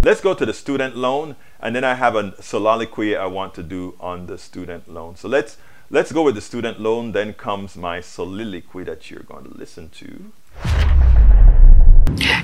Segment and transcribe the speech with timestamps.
[0.00, 3.64] Let's go to the student loan, and then I have a soliloquy I want to
[3.64, 5.16] do on the student loan.
[5.16, 5.56] So let's
[5.90, 7.12] let's go with the student loan.
[7.12, 10.32] Then comes my soliloquy that you're going to listen to.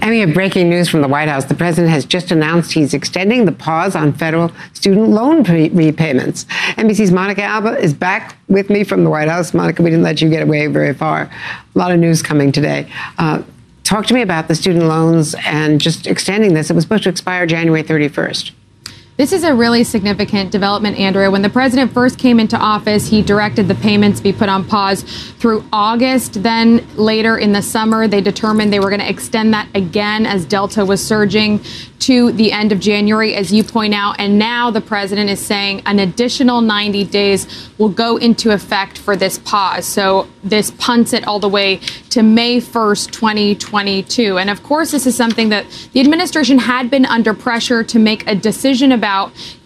[0.01, 1.45] And we have breaking news from the White House.
[1.45, 6.45] The president has just announced he's extending the pause on federal student loan pre- repayments.
[6.77, 9.55] NBC's Monica Alba is back with me from the White House.
[9.55, 11.23] Monica, we didn't let you get away very far.
[11.75, 12.91] A lot of news coming today.
[13.17, 13.43] Uh,
[13.85, 16.71] talk to me about the student loans and just extending this.
[16.71, 18.51] It was supposed to expire January 31st.
[19.17, 21.31] This is a really significant development, Andrea.
[21.31, 25.05] When the president first came into office, he directed the payments be put on pause
[25.39, 26.43] through August.
[26.43, 30.45] Then later in the summer, they determined they were going to extend that again as
[30.45, 31.61] Delta was surging
[32.01, 34.17] to the end of January, as you point out.
[34.19, 39.15] And now the president is saying an additional 90 days will go into effect for
[39.17, 39.87] this pause.
[39.87, 41.77] So this punts it all the way
[42.11, 44.39] to May 1st, 2022.
[44.39, 48.27] And of course, this is something that the administration had been under pressure to make
[48.27, 49.04] a decision about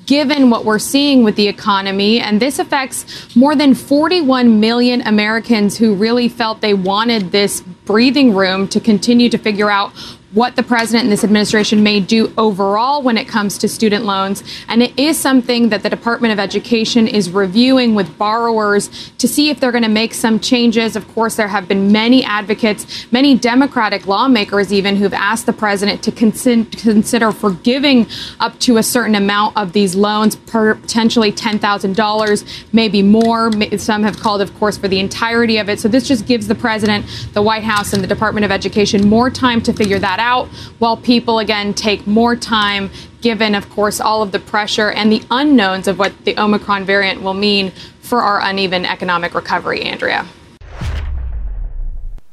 [0.07, 2.19] given what we're seeing with the economy.
[2.19, 8.35] And this affects more than 41 million Americans who really felt they wanted this breathing
[8.35, 9.93] room to continue to figure out
[10.33, 14.45] what the president and this administration may do overall when it comes to student loans.
[14.69, 19.49] And it is something that the Department of Education is reviewing with borrowers to see
[19.49, 20.97] if they're going to make some changes.
[20.97, 26.03] Of course, there have been many advocates, many Democratic lawmakers even, who've asked the president
[26.03, 28.07] to consider forgiving
[28.39, 33.51] up to a certain amount of these loans, potentially $10,000, maybe more.
[33.79, 35.81] Some have called, of course, for the entirety of it.
[35.81, 39.31] So this just gives the president, the White House, and the Department of Education more
[39.31, 40.49] time to figure that that out
[40.79, 42.91] while people, again, take more time
[43.23, 47.23] given, of course, all of the pressure and the unknowns of what the Omicron variant
[47.23, 50.27] will mean for our uneven economic recovery, Andrea.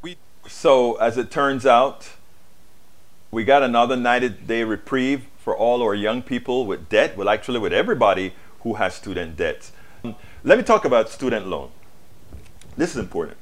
[0.02, 2.12] We, so, as it turns out,
[3.32, 7.60] we got another 90 day reprieve for all our young people with debt, well, actually,
[7.60, 9.72] with everybody who has student debts.
[10.44, 11.72] Let me talk about student loan.
[12.78, 13.38] This is important.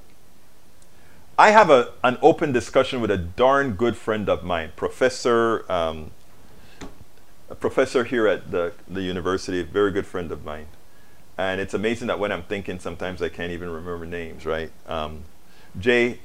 [1.38, 6.12] I have a, an open discussion with a darn good friend of mine, Professor, um,
[7.50, 10.68] a professor here at the, the university, a very good friend of mine.
[11.36, 14.72] And it's amazing that when I'm thinking, sometimes I can't even remember names, right?
[14.86, 15.24] Um,
[15.80, 16.20] Jay,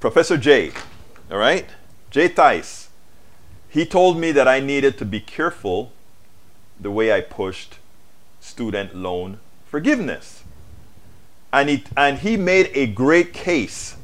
[0.00, 0.72] Professor Jay,
[1.30, 1.66] all right?
[2.10, 2.88] Jay Tice.
[3.68, 5.92] He told me that I needed to be careful
[6.80, 7.78] the way I pushed
[8.40, 10.42] student loan forgiveness
[11.52, 13.96] and he, and he made a great case.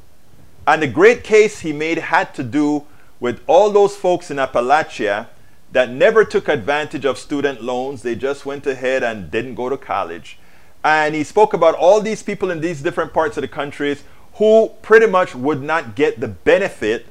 [0.67, 2.87] And the great case he made had to do
[3.21, 5.29] with all those folks in Appalachia
[5.73, 8.03] that never took advantage of student loans.
[8.03, 10.39] They just went ahead and didn't go to college.
[10.85, 14.05] And he spoke about all these people in these different parts of the countries
[14.35, 17.07] who pretty much would not get the benefit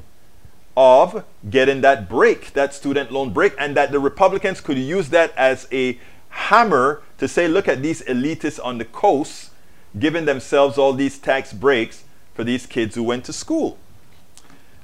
[0.75, 5.35] of getting that break, that student loan break, and that the Republicans could use that
[5.37, 5.99] as a
[6.29, 9.50] hammer to say, look at these elitists on the coast
[9.97, 12.03] giving themselves all these tax breaks
[12.33, 13.77] for these kids who went to school.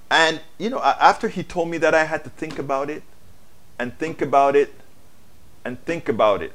[0.09, 3.03] And, you know, after he told me that, I had to think about it
[3.79, 4.73] and think about it
[5.65, 6.53] and think about it.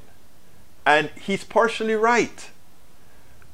[0.87, 2.51] And he's partially right.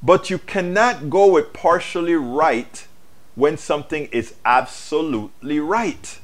[0.01, 2.87] But you cannot go with partially right
[3.35, 6.19] when something is absolutely right.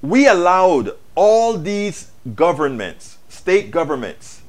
[0.00, 4.42] We allowed all these governments, state governments,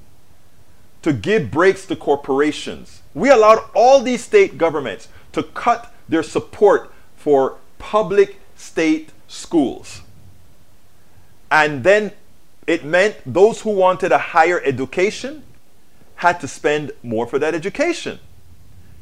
[1.01, 6.91] to give breaks to corporations we allowed all these state governments to cut their support
[7.15, 10.01] for public state schools.
[11.51, 12.11] And then
[12.65, 15.43] it meant those who wanted a higher education
[16.15, 18.19] had to spend more for that education.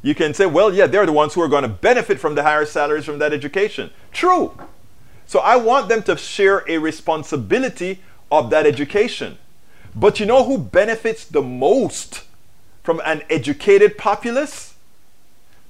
[0.01, 2.43] You can say, well, yeah, they're the ones who are going to benefit from the
[2.43, 3.91] higher salaries from that education.
[4.11, 4.57] True.
[5.27, 8.01] So I want them to share a responsibility
[8.31, 9.37] of that education.
[9.95, 12.23] But you know who benefits the most
[12.83, 14.75] from an educated populace?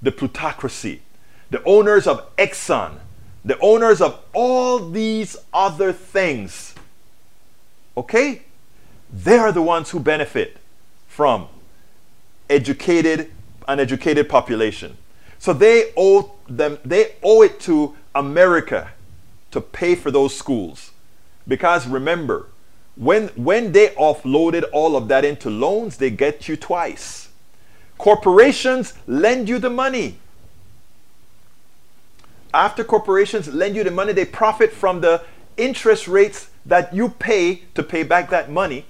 [0.01, 1.01] The plutocracy,
[1.49, 2.97] the owners of Exxon,
[3.45, 6.73] the owners of all these other things.
[7.95, 8.43] Okay?
[9.13, 10.57] They are the ones who benefit
[11.07, 11.47] from
[12.49, 13.31] educated
[13.67, 14.97] an educated population.
[15.39, 18.91] So they owe them they owe it to America
[19.51, 20.91] to pay for those schools.
[21.47, 22.47] Because remember,
[22.95, 27.29] when, when they offloaded all of that into loans, they get you twice.
[27.97, 30.17] Corporations lend you the money.
[32.53, 35.23] After corporations lend you the money, they profit from the
[35.55, 38.85] interest rates that you pay to pay back that money.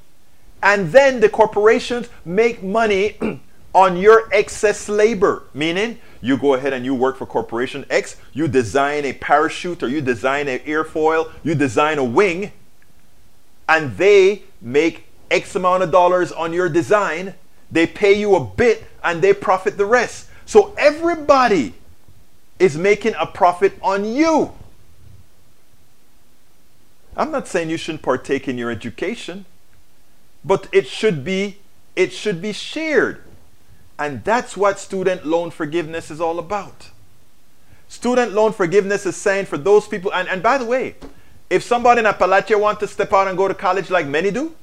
[0.64, 3.18] And then the corporations make money
[3.74, 8.48] on your excess labor, meaning you go ahead and you work for corporation X, you
[8.48, 12.52] design a parachute or you design an airfoil, you design a wing,
[13.72, 17.34] and they make X amount of dollars on your design.
[17.72, 20.28] They pay you a bit and they profit the rest.
[20.46, 21.74] So everybody
[22.60, 24.52] is making a profit on you.
[27.16, 29.46] I'm not saying you shouldn't partake in your education,
[30.44, 31.58] but it should be
[31.96, 33.24] it should be shared.
[33.98, 36.90] And that's what student loan forgiveness is all about.
[37.88, 40.96] Student loan forgiveness is saying for those people, and, and by the way,
[41.52, 44.56] if somebody in Appalachia want to step out and go to college like many do,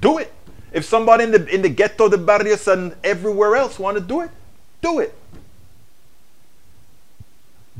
[0.00, 0.32] do it.
[0.72, 4.20] If somebody in the in the ghetto, the barrios, and everywhere else want to do
[4.20, 4.30] it,
[4.80, 5.12] do it.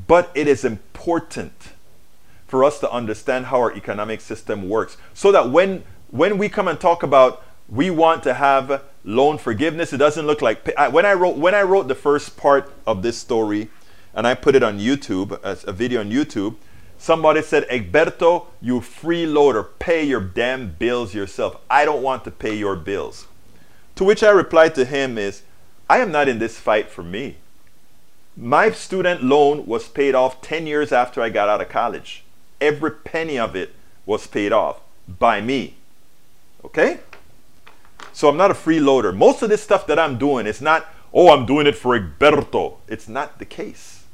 [0.09, 1.53] But it is important
[2.49, 6.67] for us to understand how our economic system works so that when when we come
[6.69, 11.13] and talk about we want to have loan forgiveness it doesn't look like when i
[11.13, 13.69] wrote when i wrote the first part of this story
[14.15, 16.55] and i put it on youtube as a video on youtube
[16.99, 22.57] somebody said egberto you freeloader pay your damn bills yourself i don't want to pay
[22.57, 23.27] your bills
[23.95, 25.43] to which i replied to him is
[25.89, 27.37] i am not in this fight for me
[28.37, 32.25] my student loan was paid off 10 years after i got out of college
[32.61, 35.75] every penny of it was paid off by me.
[36.65, 37.01] Okay?
[38.13, 39.15] So I'm not a freeloader.
[39.15, 42.77] Most of this stuff that I'm doing is not, oh, I'm doing it for Egberto.
[42.89, 44.05] It's not the case.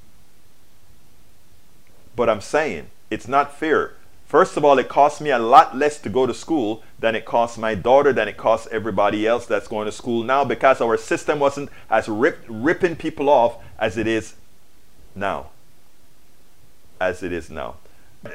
[2.14, 3.94] But I'm saying it's not fair.
[4.26, 7.26] First of all, it costs me a lot less to go to school than it
[7.26, 10.96] costs my daughter, than it costs everybody else that's going to school now because our
[10.96, 14.34] system wasn't as rip, ripping people off as it is
[15.14, 15.50] now.
[16.98, 17.76] As it is now.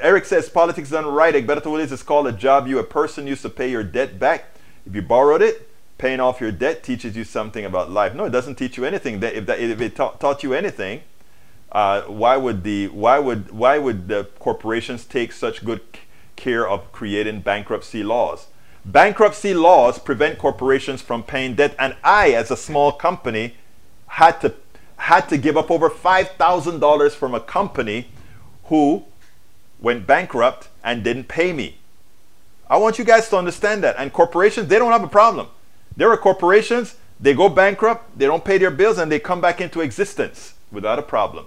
[0.00, 1.34] Eric says politics done right.
[1.34, 4.44] Egberto Willies is called a job you, a person used to pay your debt back.
[4.86, 8.14] If you borrowed it, paying off your debt teaches you something about life.
[8.14, 9.22] No, it doesn't teach you anything.
[9.22, 11.02] If, that, if it ta taught you anything,
[11.70, 15.80] uh, why would the why would why would the corporations take such good
[16.36, 18.46] care of creating bankruptcy laws?
[18.84, 23.56] Bankruptcy laws prevent corporations from paying debt, and I, as a small company,
[24.06, 24.54] had to
[24.96, 28.08] had to give up over five thousand dollars from a company
[28.64, 29.04] who
[29.78, 31.78] went bankrupt and didn't pay me.
[32.70, 33.96] I want you guys to understand that.
[33.98, 35.48] And corporations, they don't have a problem.
[35.96, 39.60] There are corporations, they go bankrupt, they don't pay their bills, and they come back
[39.60, 41.46] into existence without a problem